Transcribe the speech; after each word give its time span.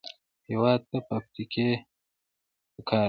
هېواد 0.49 0.81
ته 0.89 0.97
فابریکې 1.07 1.69
پکار 2.75 2.99
دي 2.99 2.99